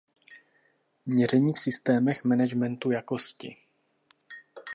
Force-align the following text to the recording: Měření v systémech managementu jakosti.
Měření 1.05 1.53
v 1.53 1.59
systémech 1.59 2.23
managementu 2.23 2.91
jakosti. 2.91 3.57